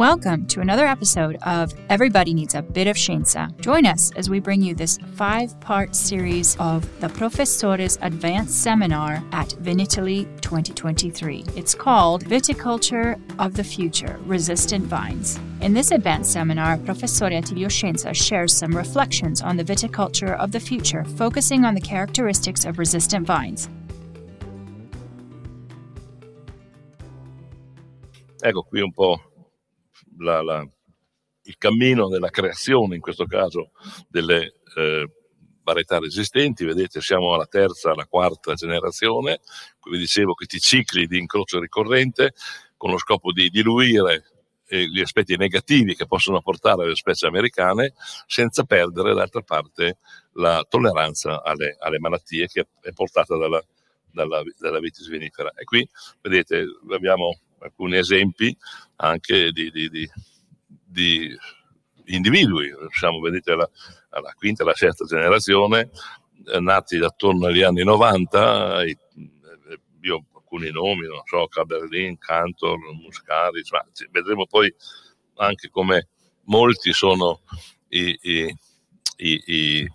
[0.00, 3.54] Welcome to another episode of Everybody Needs a Bit of Scienza.
[3.60, 9.22] Join us as we bring you this five part series of the Professores Advanced Seminar
[9.32, 11.44] at Vinitaly 2023.
[11.54, 15.38] It's called Viticulture of the Future Resistant Vines.
[15.60, 20.60] In this advanced seminar, Professore Attilio Scienza shares some reflections on the viticulture of the
[20.60, 23.68] future, focusing on the characteristics of resistant vines.
[28.42, 29.20] Ecco qui un po'
[30.20, 30.66] la, la,
[31.42, 33.72] il cammino della creazione, in questo caso,
[34.08, 35.10] delle eh,
[35.62, 36.64] varietà resistenti.
[36.64, 39.40] Vedete, siamo alla terza, alla quarta generazione.
[39.78, 42.32] Come dicevo, questi cicli di incrocio ricorrente
[42.76, 44.24] con lo scopo di diluire
[44.66, 47.92] eh, gli aspetti negativi che possono portare alle specie americane
[48.26, 49.98] senza perdere d'altra parte
[50.34, 53.62] la tolleranza alle, alle malattie che è portata dalla,
[54.10, 55.52] dalla, dalla vitis vinifera.
[55.54, 55.86] E qui
[56.22, 58.56] vedete abbiamo alcuni esempi
[58.96, 60.10] anche di, di, di,
[60.84, 61.36] di
[62.06, 63.68] individui, siamo vedete alla,
[64.10, 65.90] alla quinta e alla sesta generazione,
[66.46, 68.98] eh, nati attorno agli anni 90, eh,
[70.02, 74.72] io alcuni nomi, non so, Caberlin, Cantor, Muscari, cioè, vedremo poi
[75.36, 76.08] anche come
[76.44, 77.40] molti sono
[77.88, 78.56] i, i,
[79.16, 79.90] i, i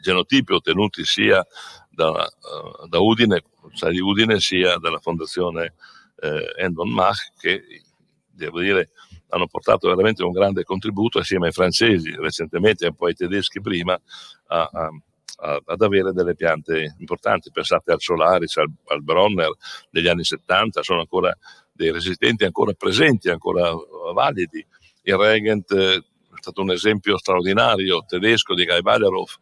[0.00, 1.44] genotipi ottenuti sia
[1.88, 3.42] da, uh, da Udine,
[3.74, 5.74] cioè di Udine, sia dalla fondazione
[6.20, 7.62] eh, Endon Mach che
[8.30, 8.90] devo dire
[9.30, 13.60] hanno portato veramente un grande contributo assieme ai francesi recentemente e un po' ai tedeschi
[13.60, 13.98] prima
[14.48, 14.90] a, a,
[15.38, 17.50] a, ad avere delle piante importanti.
[17.50, 19.50] Pensate al Solaris, al, al Bronner
[19.90, 21.36] degli anni 70, sono ancora
[21.72, 23.72] dei resistenti ancora presenti, ancora
[24.14, 24.64] validi.
[25.02, 29.36] Il Regent eh, è stato un esempio straordinario tedesco di Guy Balleroff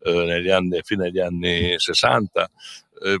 [0.00, 2.50] eh, negli anni, fino agli anni 60,
[3.04, 3.18] eh,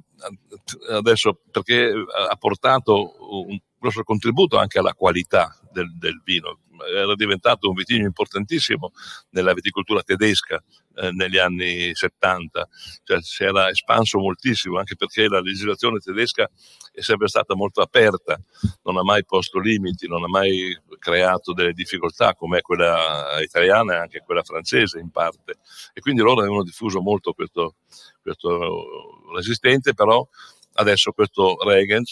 [0.90, 1.92] adesso perché
[2.30, 6.60] ha portato un grosso contributo anche alla qualità del, del vino.
[6.92, 8.92] Era diventato un vitigno importantissimo
[9.30, 10.60] nella viticoltura tedesca
[10.96, 12.68] eh, negli anni 70,
[13.04, 16.50] cioè si era espanso moltissimo anche perché la legislazione tedesca
[16.92, 18.40] è sempre stata molto aperta,
[18.84, 23.98] non ha mai posto limiti, non ha mai creato delle difficoltà come quella italiana e
[23.98, 25.58] anche quella francese in parte.
[25.92, 27.76] E quindi loro avevano diffuso molto questo,
[28.22, 30.26] questo resistente, però
[30.74, 32.02] adesso questo Reagan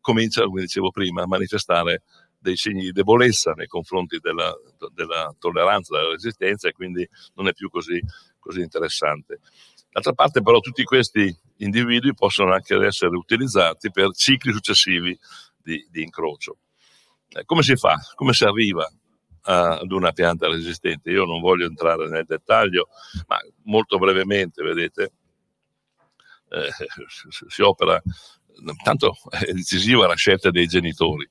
[0.00, 2.02] comincia, come dicevo prima, a manifestare
[2.38, 4.54] dei segni di debolezza nei confronti della,
[4.92, 8.00] della tolleranza, della resistenza e quindi non è più così,
[8.38, 9.40] così interessante.
[9.90, 15.18] D'altra parte però tutti questi individui possono anche essere utilizzati per cicli successivi
[15.56, 16.58] di, di incrocio.
[17.30, 17.96] Eh, come si fa?
[18.14, 18.88] Come si arriva
[19.42, 21.10] ad una pianta resistente?
[21.10, 22.88] Io non voglio entrare nel dettaglio,
[23.26, 25.12] ma molto brevemente, vedete,
[26.50, 26.70] eh,
[27.48, 28.00] si opera,
[28.82, 31.28] tanto è decisiva la scelta dei genitori.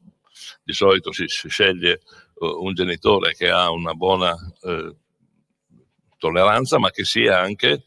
[0.63, 2.01] Di solito si, si sceglie
[2.35, 4.95] uh, un genitore che ha una buona eh,
[6.17, 7.83] tolleranza, ma che sia anche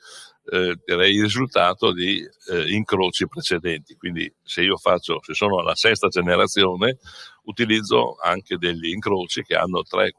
[0.53, 3.95] eh, direi il risultato di eh, incroci precedenti.
[3.97, 6.99] Quindi se io faccio, se sono alla sesta generazione,
[7.45, 10.11] utilizzo anche degli incroci che hanno 3-4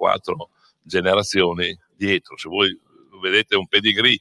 [0.82, 2.38] generazioni dietro.
[2.38, 2.78] Se voi
[3.22, 4.20] vedete un pedigree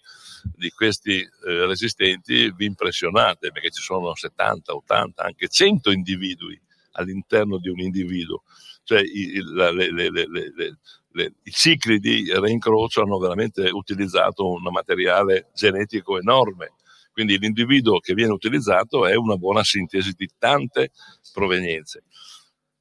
[0.55, 6.61] di questi eh, resistenti vi impressionate perché ci sono 70, 80, anche 100 individui
[6.93, 8.43] all'interno di un individuo.
[8.83, 15.51] Cioè i, la, le, le, le, i cicli di reincrocio hanno veramente utilizzato un materiale
[15.55, 16.75] genetico enorme.
[17.13, 20.91] Quindi l'individuo che viene utilizzato è una buona sintesi di tante
[21.33, 22.05] provenienze.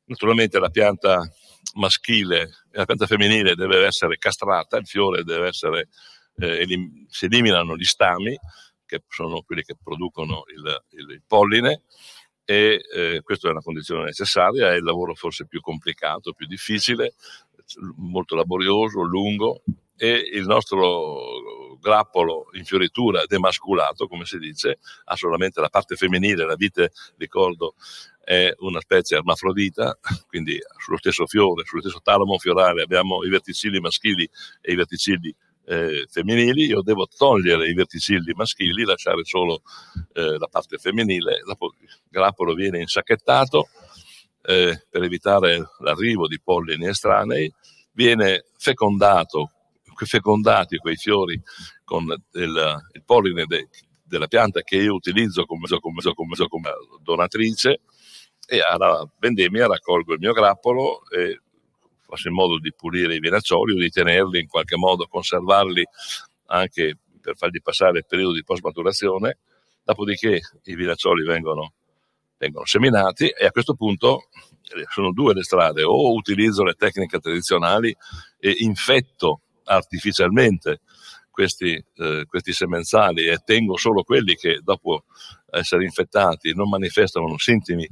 [0.05, 1.29] Naturalmente la pianta
[1.75, 2.41] maschile
[2.71, 5.89] e la pianta femminile deve essere castrata, il fiore deve essere
[6.39, 8.37] eh, elim- si eliminano gli stami,
[8.85, 11.83] che sono quelli che producono il, il, il polline,
[12.43, 17.13] e eh, questa è una condizione necessaria, è il lavoro forse più complicato, più difficile,
[17.97, 19.61] molto laborioso, lungo,
[19.95, 26.45] e il nostro grappolo in fioritura demasculato, come si dice, ha solamente la parte femminile,
[26.45, 27.75] la vite, ricordo,
[28.19, 29.97] è una specie ermafrodita,
[30.27, 34.29] quindi sullo stesso fiore, sullo stesso talamo fiorale abbiamo i verticilli maschili
[34.61, 35.35] e i verticilli
[35.69, 39.61] eh, femminili, io devo togliere i verticilli maschili, lasciare solo
[40.13, 43.67] eh, la parte femminile, dopo il grappolo viene insacchettato,
[44.41, 47.53] eh, per evitare l'arrivo di pollini estranei,
[47.91, 49.51] viene fecondato,
[49.95, 51.39] fecondati quei fiori
[51.83, 53.67] con il, il polline de,
[54.03, 56.69] della pianta che io utilizzo come, come, come, come
[57.03, 57.81] donatrice
[58.47, 61.41] e alla vendemmia raccolgo il mio grappolo e
[62.09, 65.85] faccio in modo di pulire i vinaccioli o di tenerli in qualche modo, conservarli
[66.47, 69.37] anche per fargli passare il periodo di post maturazione,
[69.83, 71.73] dopodiché i vinaccioli vengono,
[72.37, 74.29] vengono seminati e a questo punto
[74.75, 77.95] eh, sono due le strade, o utilizzo le tecniche tradizionali
[78.39, 80.81] e infetto artificialmente
[81.29, 85.05] questi, eh, questi semenzali e tengo solo quelli che dopo
[85.51, 87.87] essere infettati non manifestano sintomi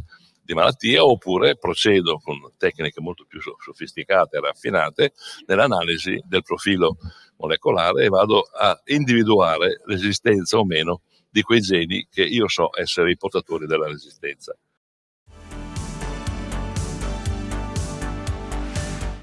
[0.48, 5.12] di malattia oppure procedo con tecniche molto più sofisticate e raffinate
[5.46, 6.96] nell'analisi del profilo
[7.36, 13.12] molecolare e vado a individuare l'esistenza o meno di quei geni che io so essere
[13.12, 14.58] i portatori della resistenza.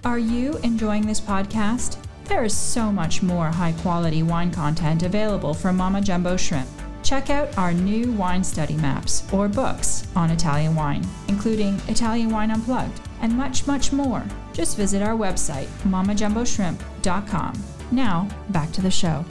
[0.03, 1.97] Are you enjoying this podcast?
[2.27, 6.84] There is so much more high quality wine content available from Mama Jumbo Shrimp.
[7.15, 12.51] Check out our new wine study maps or books on Italian wine, including Italian Wine
[12.51, 14.25] Unplugged and much, much more.
[14.53, 17.53] Just visit our website, mamajumboshrimp.com.
[17.93, 19.25] Now, back to the show.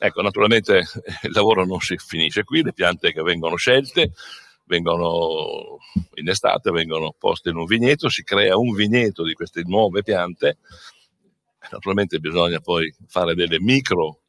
[0.00, 0.82] Ecco, naturalmente
[1.22, 4.14] il lavoro non si finisce qui, le piante che vengono scelte
[4.64, 5.78] vengono
[6.14, 10.58] in estate, vengono poste in un vigneto, si crea un vigneto di queste nuove piante
[11.70, 14.20] Naturalmente bisogna poi fare delle micro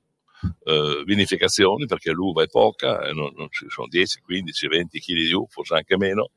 [0.63, 5.13] eh, vinificazioni perché l'uva è poca, eh, non, non ci sono 10, 15, 20 kg
[5.13, 6.31] di uva, forse anche meno,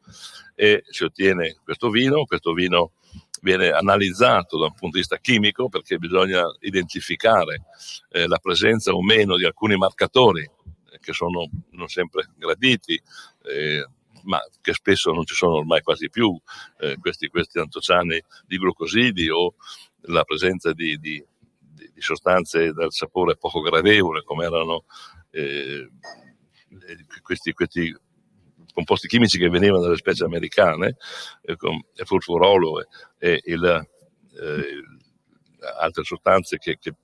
[0.55, 2.25] e si ottiene questo vino.
[2.25, 2.93] Questo vino
[3.41, 7.67] viene analizzato da un punto di vista chimico perché bisogna identificare
[8.11, 13.01] eh, la presenza o meno di alcuni marcatori eh, che sono non sempre graditi,
[13.45, 13.87] eh,
[14.25, 16.37] ma che spesso non ci sono ormai quasi più,
[16.81, 19.55] eh, questi, questi antociani di glucosidi o
[20.03, 21.23] la presenza di, di,
[21.99, 24.85] di, sostanze dal sapore poco gradevole, come erano
[25.31, 25.91] eh,
[27.23, 27.95] questi, questi,
[28.73, 30.97] composti chimici che venivano dalle specie americane,
[31.43, 32.87] eh, il furfurolo
[33.19, 34.83] e, il, eh,
[35.81, 36.95] altre sostanze che, che,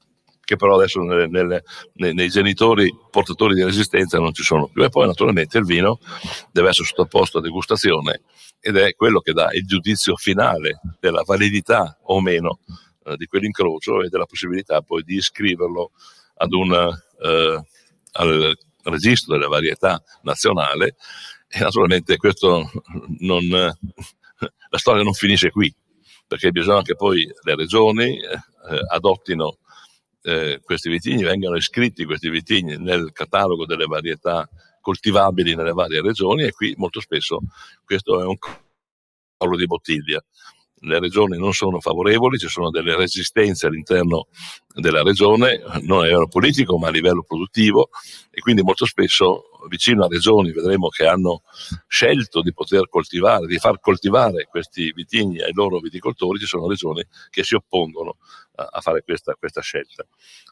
[0.41, 1.63] che però adesso nelle, nelle,
[1.95, 4.85] nei, genitori portatori di resistenza non ci sono più.
[4.85, 5.99] E poi naturalmente il vino
[6.53, 8.23] deve essere sottoposto a degustazione
[8.61, 12.61] ed è quello che dà il giudizio finale della validità o meno
[13.05, 15.93] eh, di quell'incrocio e della possibilità poi di iscriverlo
[16.37, 16.89] ad una,
[17.21, 17.63] eh,
[18.13, 20.97] al registro delle varietà nazionale.
[21.49, 22.71] E naturalmente questo
[23.21, 25.73] non, la storia non finisce qui
[26.27, 28.39] perché bisogna che poi le regioni eh,
[28.89, 29.59] adottino
[30.23, 34.49] eh, questi vitigni, vengano iscritti questi vitigni nel catalogo delle varietà
[34.81, 37.41] coltivabili nelle varie regioni e qui molto spesso
[37.85, 38.37] questo è un
[39.37, 40.23] collo di bottiglia
[40.85, 44.27] le regioni non sono favorevoli, ci sono delle resistenze all'interno
[44.75, 47.89] della regione, non a livello politico ma a livello produttivo
[48.31, 51.43] e quindi molto spesso vicino a regioni vedremo che hanno
[51.87, 57.03] scelto di poter coltivare, di far coltivare questi vitigni ai loro viticoltori, ci sono regioni
[57.31, 58.17] che si oppongono
[58.57, 60.07] a fare questa, questa scelta.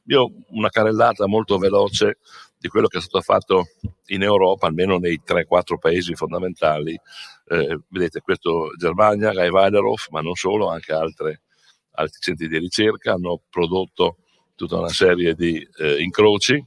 [0.06, 2.18] Io una carrellata molto veloce
[2.62, 3.64] di quello che è stato fatto
[4.06, 6.96] in Europa, almeno nei 3-4 paesi fondamentali.
[7.46, 11.42] Eh, vedete, questo Germania, Guy Weilerhof, ma non solo, anche altre,
[11.90, 14.18] altri centri di ricerca hanno prodotto
[14.54, 16.64] tutta una serie di eh, incroci.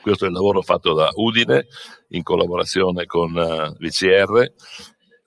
[0.00, 1.66] Questo è il lavoro fatto da Udine
[2.10, 4.52] in collaborazione con uh, eh, VCR.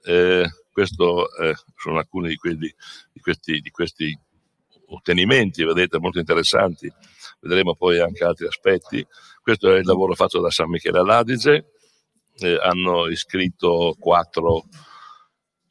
[0.04, 2.74] Eh, questo eh, sono alcuni di, quelli,
[3.12, 4.18] di, questi, di questi
[4.86, 6.90] ottenimenti, vedete, molto interessanti
[7.48, 9.06] vedremo poi anche altri aspetti.
[9.42, 11.72] Questo è il lavoro fatto da San Michele all'Adige,
[12.40, 14.66] eh, hanno iscritto quattro,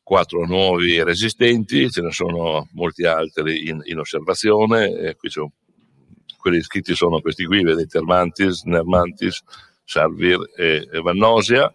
[0.02, 5.52] quattro, nuovi resistenti, ce ne sono molti altri in, in osservazione, qui sono,
[6.38, 9.42] quelli iscritti sono questi qui, vedete, Armantis, Nermantis,
[9.84, 11.72] Salvir e, e Vannosia,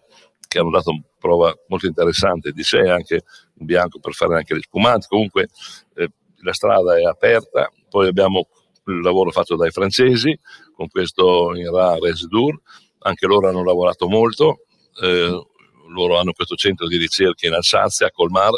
[0.48, 3.22] che hanno dato prova molto interessante di sé, anche
[3.54, 5.48] un bianco per fare anche gli spumanti, comunque
[5.94, 6.10] eh,
[6.42, 8.48] la strada è aperta, poi abbiamo
[8.86, 10.36] il lavoro fatto dai francesi
[10.74, 12.60] con questo INRA Resdur,
[13.00, 14.64] anche loro hanno lavorato molto,
[15.00, 15.46] eh,
[15.88, 18.52] loro hanno questo centro di ricerca in Alsazia, a Colmar,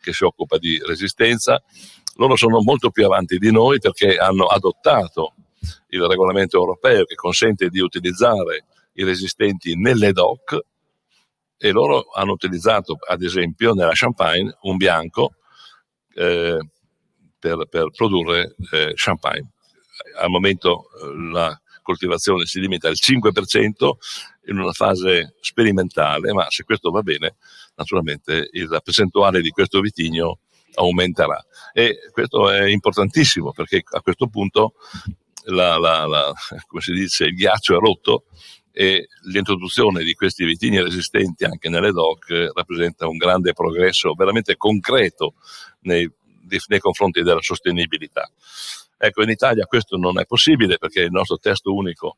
[0.00, 1.62] che si occupa di resistenza,
[2.16, 5.34] loro sono molto più avanti di noi perché hanno adottato
[5.88, 10.58] il regolamento europeo che consente di utilizzare i resistenti nelle DOC
[11.56, 15.34] e loro hanno utilizzato ad esempio nella Champagne un bianco
[16.14, 16.58] eh,
[17.38, 19.52] per, per, produrre eh, champagne
[20.18, 23.90] al momento eh, la coltivazione si limita al 5%
[24.46, 27.36] in una fase sperimentale, ma se questo va bene,
[27.76, 30.40] naturalmente la percentuale di questo vitigno
[30.74, 31.42] aumenterà.
[31.72, 34.74] E questo è importantissimo perché a questo punto
[35.44, 36.32] la, la, la,
[36.86, 38.24] dice, il ghiaccio è rotto
[38.70, 45.34] e l'introduzione di questi vitigni resistenti anche nelle DOC rappresenta un grande progresso veramente concreto
[45.80, 46.08] nei,
[46.68, 48.30] nei confronti della sostenibilità.
[48.98, 52.16] Ecco, in Italia questo non è possibile perché il nostro testo unico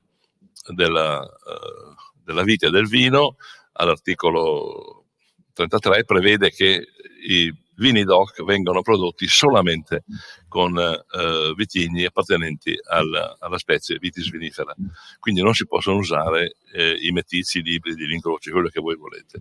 [0.75, 1.95] della, uh,
[2.25, 3.37] della vita e del vino
[3.73, 5.05] all'articolo
[5.53, 6.87] 33 prevede che
[7.29, 10.05] i vini DOC vengono prodotti solamente
[10.49, 14.75] con eh, vitigni appartenenti al, alla specie vitis vinifera.
[15.19, 18.97] Quindi non si possono usare eh, i metizi, gli ibridi, gli incroci, quello che voi
[18.97, 19.41] volete.